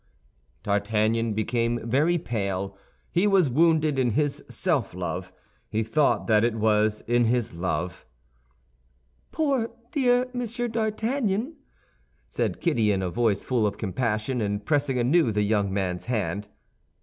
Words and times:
D'Artagnan 0.63 1.33
became 1.35 1.79
very 1.87 2.17
pale; 2.17 2.75
he 3.11 3.27
was 3.27 3.51
wounded 3.51 3.99
in 3.99 4.09
his 4.13 4.43
self 4.49 4.95
love: 4.95 5.31
he 5.69 5.83
thought 5.83 6.25
that 6.25 6.43
it 6.43 6.55
was 6.55 7.01
in 7.05 7.25
his 7.25 7.53
love. 7.53 8.03
"Poor 9.31 9.69
dear 9.91 10.27
Monsieur 10.33 10.67
d'Artagnan," 10.67 11.53
said 12.27 12.59
Kitty, 12.61 12.91
in 12.91 13.03
a 13.03 13.11
voice 13.11 13.43
full 13.43 13.67
of 13.67 13.77
compassion, 13.77 14.41
and 14.41 14.65
pressing 14.65 14.97
anew 14.97 15.31
the 15.31 15.43
young 15.43 15.71
man's 15.71 16.05
hand. 16.05 16.47